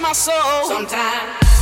My 0.00 0.12
soul. 0.12 0.66
Sometimes. 0.66 1.53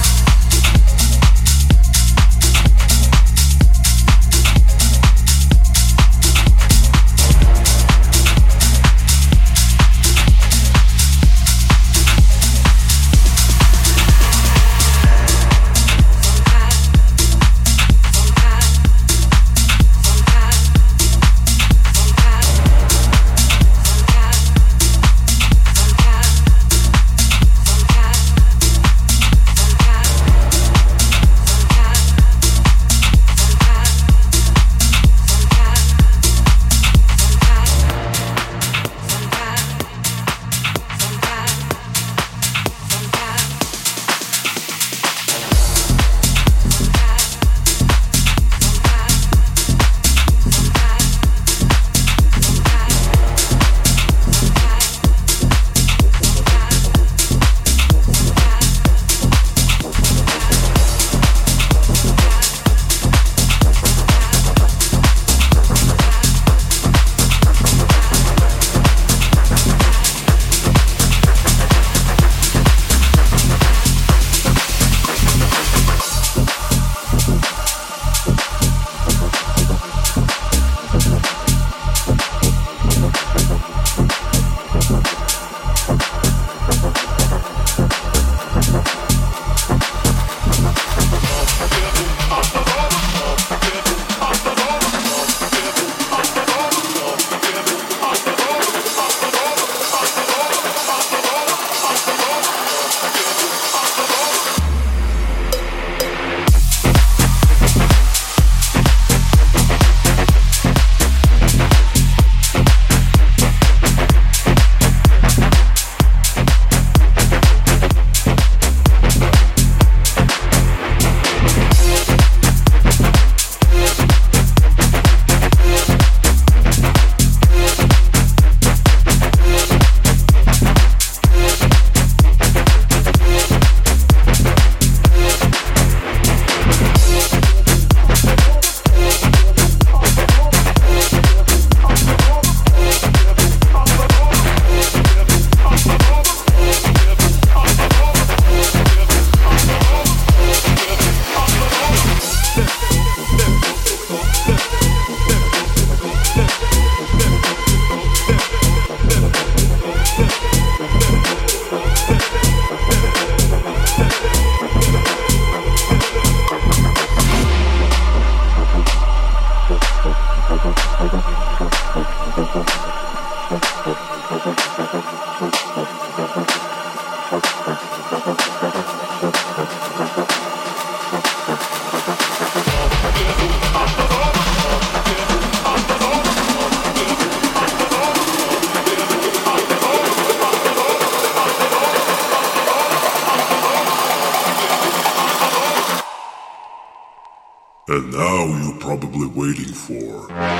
Waiting 199.28 199.72
for. 199.72 200.51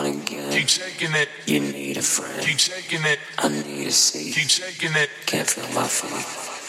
It. 0.00 0.16
Again. 0.16 0.52
Keep 0.52 0.68
shaking 0.68 1.14
it. 1.14 1.28
You 1.46 1.60
need 1.60 1.96
a 1.96 2.02
friend. 2.02 2.40
Keep 2.46 2.58
shaking 2.58 3.04
it. 3.04 3.18
I 3.38 3.48
need 3.48 3.86
a 3.86 3.90
seat. 3.92 4.34
Keep 4.34 4.48
shaking 4.48 4.96
it. 4.96 5.10
Can't 5.26 5.48
feel 5.48 5.68
my 5.74 5.86
feet. 5.86 6.61